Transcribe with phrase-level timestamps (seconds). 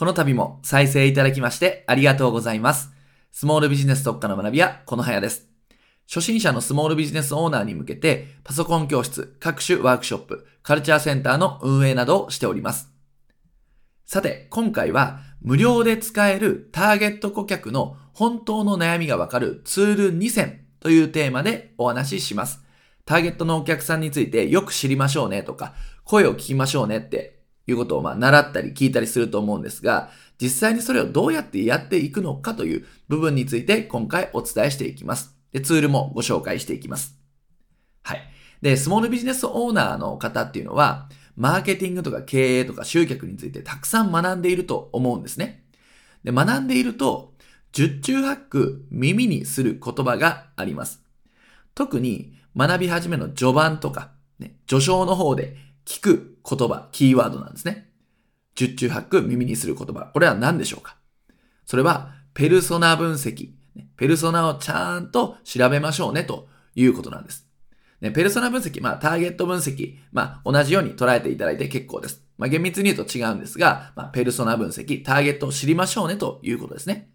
[0.00, 2.90] この度も再生いただきましてありがとうございます。
[3.32, 5.46] スモールビジネス特化の学び屋、このはやです。
[6.08, 12.90] 初心者のスモールビジネスオーナーに向けて、パソコン教室、各種ワークショップ、カルチャーセンターの運営などをしております。
[14.06, 22.64] さて、今回は無料で使えるターゲット顧客の本当の悩みがわかるツール2選というテーマでお話しします。
[23.04, 25.74] ターゲットのお客さんについてよく知りましょうねとか、
[26.04, 35.36] 声を聞きましょうねっていうことをまあ習ったり聞いたりすると思うんですが、実際にそれをどうやってやっていくのかという部分について今回お伝えしていきます。
[35.52, 37.16] で、ツールもご紹介していきます。
[38.02, 38.22] はい。
[38.62, 45.64] で、スモールビジネスオーナーの方っていうのは、マーケティングとか経営とか集客についてたくさん学んでいると思うんですね。
[46.24, 47.34] で、学んでいると、
[47.72, 51.02] 十中八九耳にする言葉があります。
[51.74, 55.56] 特に学び始めの序盤とか、ね、序章の方で
[55.90, 57.90] 聞く言葉、キーワードなんですね。
[58.54, 60.02] 十中八九耳にする言葉。
[60.12, 60.96] これは何でしょうか？
[61.66, 63.54] それは、ペルソナ分析。
[63.96, 67.44] ペルソナをちゃんと調べましょうねということなんです。
[68.00, 72.22] ね、ペルソナ分析、まあ、ターゲット分析、まあ、同じように捉えていただいて結構です。
[72.38, 77.10] まあ、厳密に言うと違うんですが、まあ、ペルソナ分析、ターゲットを知りましょうねということですね。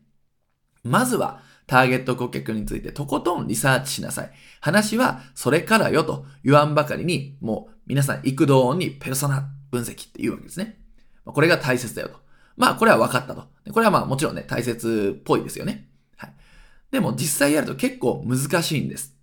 [0.83, 4.31] まずは、ターゲット顧客についてとことんリサーチしなさい。
[4.59, 10.80] 話はそれからよと言わんばかりに、もう皆さん幾度にペルソナ分析って言うわけですね。
[11.25, 12.16] これが大切だよと。
[12.58, 13.44] まあこれは分かったと。
[13.72, 15.89] これはまあもちろんね、大切っぽいですよね。
[16.17, 16.33] はい。
[16.92, 19.16] でも実際やると結構難しいんです。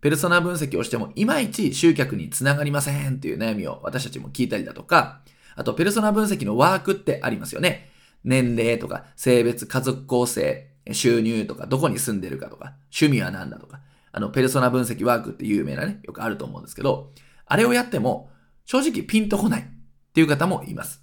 [0.00, 5.20] ペルソナ分析をしてもいまいち集客につながりませんっていう悩みを私たちも聞いたりだとか、
[5.54, 7.88] あとペルソナ分析のワークってありますよね。
[8.24, 17.12] 年齢とか性別、家族構成、収入とか、どこに住んでるかとか、趣味は何だとか、あの、ペルソナ分析ワークって有名なね、よくあると思うんですけど、
[17.46, 18.30] あれをやっても、
[18.64, 19.64] 正直ピンとこないっ
[20.12, 21.02] ていう方もいます。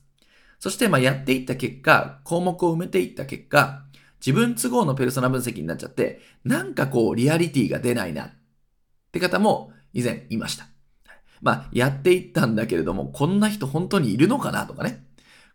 [0.59, 3.85] そして、まあ、やっていった結果、項目を埋めていった結果、
[4.25, 8.31] 自分都合のペルソナ分析になっちゃって、なんかこう、リアリティが出ないなっ
[9.11, 10.67] て方も以前いました。
[11.41, 15.05] まあ、やっていったんだけれども、こんな人本当にいるのかなとかね。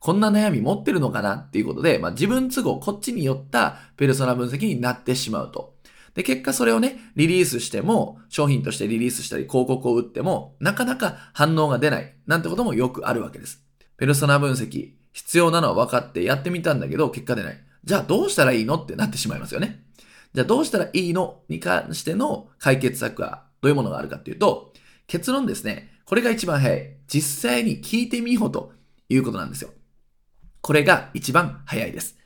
[0.00, 5.73] こんな悩み持ってるのかなっていうことで、まあ、自分都合、こっちによったペルソナ分析になってしまうと。
[6.14, 13.62] で、結果それをね、リリースしても、商品としてリリースしたり、広告を打っても、なかなか反応が出ない、なんてこともよくあるわけです。
[13.96, 17.60] ペルソナ分析、必要なのは分かってやってみたんだけど、結果出ない。
[17.84, 18.76] じゃあどうしたらいいの？
[18.76, 19.84] ってなってしまいますよね。
[20.32, 21.42] じゃあどうしたらいいの？
[21.48, 24.72] に関しての解決策はどういうものがあるかっていうと、
[25.06, 25.90] 結論ですね。
[26.06, 26.96] これが一番早い。
[27.06, 28.72] 実際に聞いてみようと
[29.08, 29.70] いうことなんですよ。
[30.60, 32.16] これが一番早いです。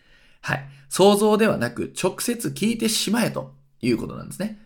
[0.41, 0.65] はい。
[0.89, 4.59] 想像ではなく直接聞いてしまえということなんですね。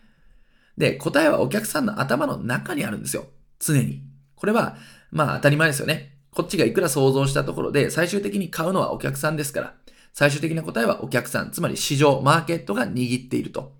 [0.76, 3.26] で、答えはお客さんの頭の中にあるんですよ。
[3.58, 4.02] 常に。
[4.34, 4.76] これは、
[5.10, 6.16] まあ当たり前ですよね。
[6.30, 9.74] こっちがいくら想像したところで最終的に買うのはお客さんですから。
[10.14, 13.72] 最終的な答えはお客さん、つまり市場、マーケットが握っていると。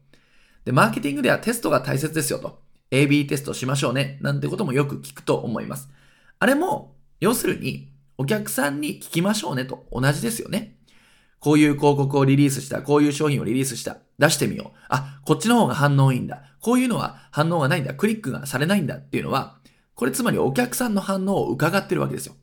[0.65, 2.61] で、マーケティングではテストが大切ですよと。
[2.91, 4.19] AB テストしましょうね。
[4.21, 5.91] なんてこともよく聞くと思います。
[6.39, 10.77] あれも、要するに、お客さんに聞きましょうねと同じですよね。
[11.43, 14.79] こういう広告をリリースした、こういう商品をリリースした、出してみよう。
[14.89, 16.45] あ、こっちの方が反応いいんだ。
[16.61, 17.95] こういうのは反応がないんだ。
[17.95, 19.59] クリックがされないんだっていうのは、
[19.97, 22.37] これつまりお客さんの反応を伺ってるわけですよ。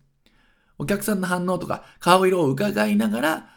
[0.77, 3.49] お客さんの反応とか顔色を伺いながら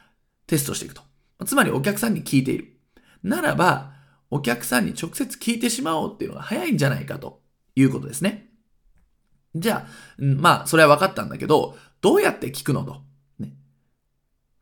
[0.47, 1.03] テストしていくと。
[1.45, 2.77] つまりお客さんに聞いている。
[3.25, 3.95] ならば、
[4.31, 7.43] お客さんに直接聞いてしまおうっていうのが早いんじゃないかと
[7.75, 8.49] いうことですね。
[9.57, 9.89] じゃあ、
[10.19, 13.03] まあ、それは分かったんだけど、どうやって聞くのと。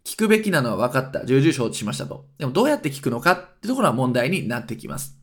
[0.05, 1.25] 聞くべきなのは分かった。
[1.25, 2.27] 重々承知しましたと。
[2.39, 5.19] でもどうやって聞くのかってところは問題になってきます。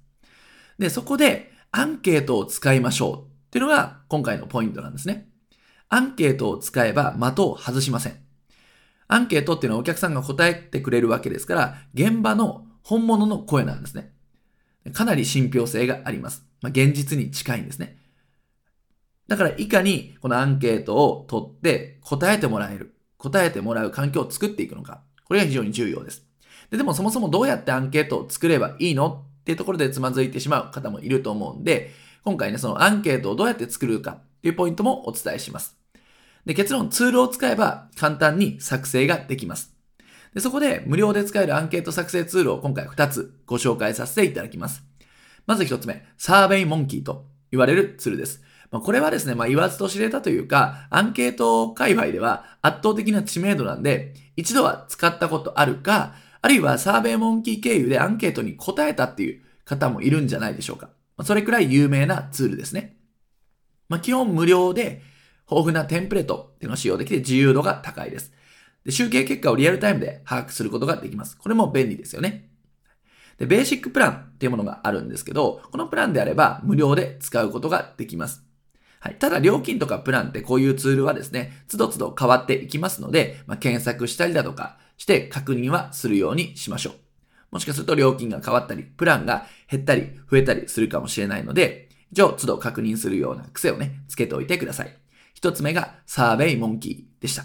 [0.78, 3.14] で、そこでアンケートを使いましょう
[3.48, 5.30] っていうのが今回のポイントなんですね。
[5.90, 8.18] アンケートを使えば的を外しません。
[9.08, 14.14] アンケートっていうのはお客さんが答えてくれるわけですから、現場の本物の声なんですね。
[14.94, 16.46] かなり信憑性があります。
[16.62, 17.98] まあ、現実に近いんですね。
[19.28, 25.02] だから、いかにこのアンケートを取って答えてもらえる、答えてもらう環境を作っていくのか。
[25.26, 26.24] これが非常に重要です。
[26.72, 31.92] ででもそもそもどうやってアンケートを作ればいいのっていうところでつまずいてしまう方もいると思うんで、
[32.24, 35.78] 今回ね、そのアンケートをどうやって作るかっていうポイントもお伝えします。
[36.46, 39.78] で、結論、ツールを使えば簡単に作成ができます。
[40.34, 44.84] でそこで無料で使えるアンケート作成ツールを今回2つご紹介させていただきます。
[45.46, 48.44] まず1つ目、サーベイモンキーと言われるツールです。
[48.72, 60.90] まあ、これはですね、まあ、言わずと知れたというか、アンケート界隈では圧倒的な知名度なんで、一度は使ったことあるか、あるいはサーベイモンキー経由でアンケートに答えたっていう方もいるんじゃないでしょうか。
[61.16, 62.98] ま、それくらい有名なツールですね。
[63.90, 65.02] まあ、基本無料で
[65.50, 68.34] 豊富なテンプレートっていうのを使用できて自由度が高いです。
[68.84, 71.38] で、集計結果をリアルタイムで把握することができます。
[71.38, 72.50] これも便利ですよね。
[73.38, 78.47] で、ベーシックプランっていうものがあるんですけど、このプランであれば無料で使うことができます。
[79.00, 79.16] はい。
[79.16, 86.94] ただ、料金とかプランってこういうツールはですね、つどつど変わっていきますので、まあ、検索したりだとかして確認はするようにしましょう。
[87.52, 94.98] もしかすると料金が変わったり、プランが減ったり、増えたりするかもしれないので、一応、都度確認するような癖をね、つけておいてください。
[95.34, 97.44] 一つ目が、サーベイモンキーでした。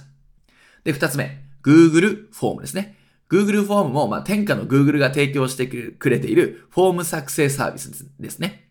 [0.84, 2.96] で、二つ目、Google フォームですね。
[3.30, 8.61] Google フォームも、まあ、天下の Google が提供してくれているフォーム作成サービスですね。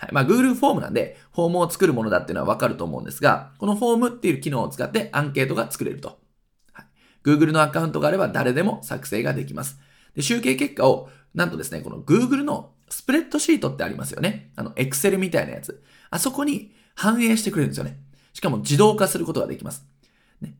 [0.00, 0.12] はい。
[0.12, 6.18] まあ、Google フォームなんで、フォームを作るものだっていうのはわかると思うんですが、このフォームっていう機能を使ってアンケートが作れると。
[6.72, 6.86] はい、
[7.22, 9.78] Google のアカウントがあれば誰でも作成ができます。
[10.16, 14.52] で、集計結果を、なんとですね、この Google のスプレッドシートってありますよね。
[14.56, 15.82] あの、Excel みたいなやつ。
[16.08, 17.98] あそこに反映してくれるんですよね。
[18.32, 19.84] しかも自動化することができます。
[20.40, 20.54] ね。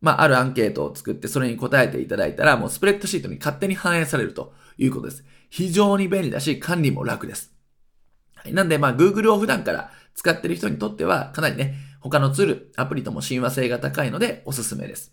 [0.00, 5.24] まあ、あるアンケートを作って、それに答えていただいたら、もうスプレッドシートに勝手に反映されるということです。
[5.50, 7.53] 非常に便利だし、管理も楽です。
[8.52, 15.12] なんで、まあ、Google を普段から使ってる人にとっては、かなりね、他のツール、アプリとも親和性が高いので、おすすめです。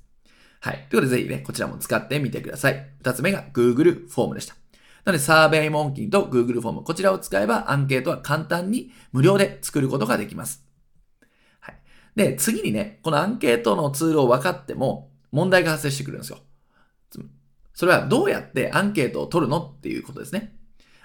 [0.60, 0.88] はい。
[0.90, 2.88] ということで、ぜひね、こちらも使ってみてください。
[3.00, 4.56] 二つ目が Google フォームでした。
[5.06, 10.66] なので、サーベイモンキーと Google フォーム、こちらを使えばアンケートは簡単に無料で作ることができます。
[11.60, 11.78] はい。
[12.16, 16.40] で、次にね、このアンケートのツールを分かっても、問題が発生してくるんですよ。
[17.74, 20.56] それはどうやってアンケートを取るのっていうことですね。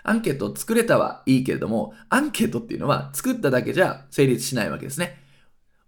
[0.08, 5.20] アンケートを作れたはいいけれども、アンケートっていうのは作っただけじゃ成立しないわけですね。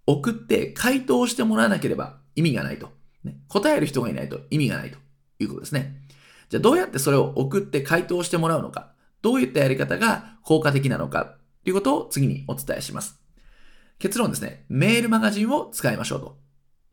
[0.07, 2.91] 送って回答してもらわなければ意味がないと。
[3.23, 4.99] ね、答える人がいないと意味がないと
[5.39, 6.03] いうことですね。
[6.49, 8.93] じゃあどうやってそれを送って回答してもらうのか、
[9.23, 13.21] どういったやり方が効果的なのかということを次にお伝えします。
[13.99, 16.39] 結論ですね、メールマガジンを使いましょうと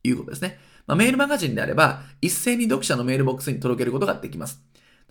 [0.03, 0.59] いうことですね。
[0.85, 4.61] まあ、メールマガジンであれば、一斉に読者のメールボックスに届けることができます。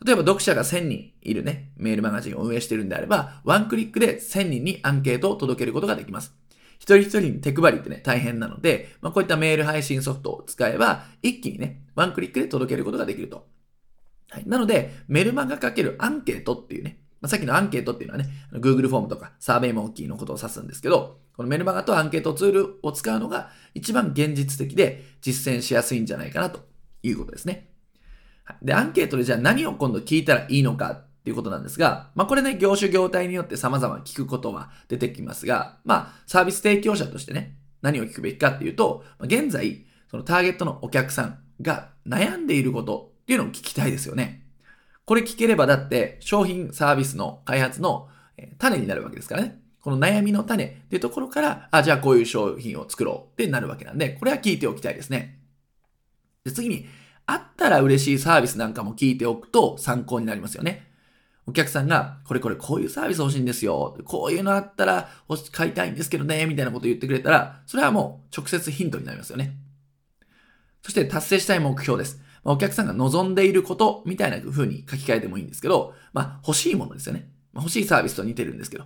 [0.04, 6.34] 例えば読者が1000人いるね、メールマガジンを運営しているんであれば、ワンクリックで1000人にアンケートを届けることができます。
[6.78, 13.46] 一人一人に手配りってね、大変なので、まあ、こういったメール配信ソフトを使えば、一気にね、ワンクリックで届けることができると。
[14.30, 14.44] はい。
[14.46, 26.60] なので、メルマガかけるアンケートっていうね、まあ、さっきのアンケートっていうのはね、Google フォームとかサーベイモンキーのことを指すんですけど、このメルマガとアンケートツールを使うのが一番現実的で実践しやすいんじゃないかなと
[27.02, 27.70] いうことですね。
[28.62, 44.46] で、アンケートでじゃあ何を今度聞いたらいいのかっていうことなんですが、まあこれね、業種業態によって様々聞くことは出てきますが、まあサービス提供者としてね、何を聞くべきかっていうと、現在、そのターゲットのお客さんが悩んでいることっていうのを聞きたいですよね。
[45.04, 48.08] これ聞ければだって商品サービスの開発の
[48.58, 49.60] 種になるわけですからね。
[49.80, 55.38] この悩みの種っていうところから、あ、じゃあこういう商品を作ろうってなるわけなんで、これは聞いておきたいですね。
[56.44, 56.86] で次に、
[57.26, 60.90] あったら嬉しいサービスなんかも聞いておくと参考になりますよね。
[61.46, 63.96] お客さんが、これこれこういうサービス欲しいんですよ。
[64.04, 65.10] こういうのあったら
[65.52, 69.56] 買いたいんですけどね、みたいなこと言ってくれたら、それはもう直接ヒントになりますよね。
[70.82, 72.20] そして達成したい目標です。
[72.44, 77.30] お客さんが望んでいることみたいな風に書き換えてもいいんですけど、まあ欲しいものですよね。
[77.52, 78.84] まあ、欲しいサービスと似てるんですけど、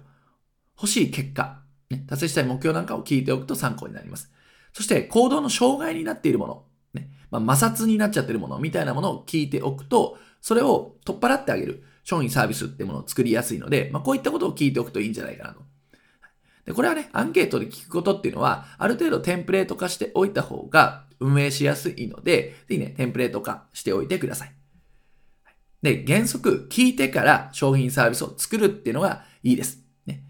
[0.77, 4.31] 欲しい結果、ね、達成したい目標なんかを聞いておくと参考になります。
[4.73, 6.65] そして行動の障害になっているもの、
[6.95, 15.61] ね、まあ、摩擦になっちゃってるものみたいなものを聞いておくと、それを取っ払ってあげる商品サービスってものを作りやすいので、まあ、こういったことを聞いておくといいんじゃないかなと。
[16.65, 24.53] で、これはね、アンケートで聞くことっていうのは、ある程度テンプレート化しておいた方が運営しやすいので、ぜひね、テンプレート化しておいてください。
[25.83, 29.81] で、原則、聞いてから商品サービスを作るっていうのがいいです。
[30.07, 30.25] ね。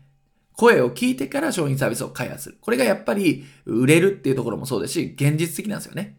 [0.53, 2.59] 声を聞いてから商品サービスを開発する。
[2.61, 6.19] これがやっぱり売れるっていうところもそうですし、現実的なんですよね。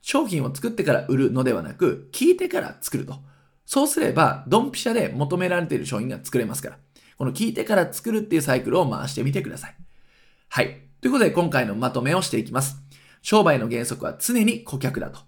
[0.00, 3.16] 商品を作ってから売るのではなく、聞いてから作ると。
[3.66, 6.78] そうすれば、ドンピシャで求められている商品が作れますから。
[7.16, 9.76] この聞いてから作るっていうサイクルを回してみてください。
[10.48, 10.82] はい。
[11.00, 12.82] ということで、今回のまとめをしていきます。
[13.22, 15.20] 商売の原則は常に顧客だと。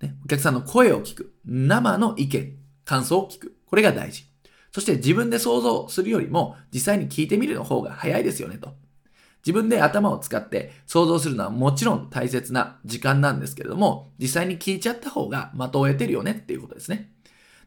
[0.00, 1.34] ね、お客さんの声を聞く。
[1.44, 3.56] 生の意見、感想を聞く。
[3.66, 4.24] これが大事。
[4.72, 8.74] そして自分で想像するよりも実際に聞いてみるの方が早いですよねと。
[9.46, 17.12] 自分で頭を使って想像するのはもちろん大切な時間なんですけれども、実際に聞いちゃった方が的を得てるよねっていうことですね。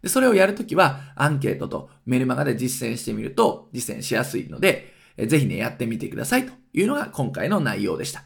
[0.01, 8.23] で、それをやるときはアンケートとメルマガで実践してみると実践しやすいので、ぜひね、やってみてくださいというのが今回の内容でした。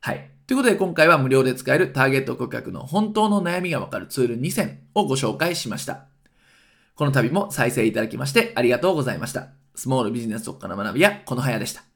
[0.00, 0.30] はい。
[0.46, 6.06] ということで今回は無料で使えるターゲット顧客の本当の悩みがわかるツール2選をご紹介しました。
[6.94, 9.48] この度も再生いただきましてありがとうございました。
[9.74, 11.91] スモールビジネス特化の学びやこのはやでした。